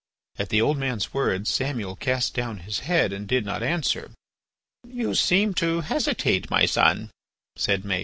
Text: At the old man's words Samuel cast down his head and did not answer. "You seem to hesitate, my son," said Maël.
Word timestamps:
At 0.39 0.49
the 0.49 0.63
old 0.63 0.79
man's 0.79 1.13
words 1.13 1.51
Samuel 1.51 1.95
cast 1.95 2.33
down 2.33 2.61
his 2.65 2.79
head 2.89 3.13
and 3.13 3.27
did 3.27 3.45
not 3.45 3.61
answer. 3.61 4.09
"You 4.83 5.13
seem 5.13 5.53
to 5.61 5.81
hesitate, 5.81 6.49
my 6.49 6.65
son," 6.65 7.11
said 7.55 7.83
Maël. 7.83 7.99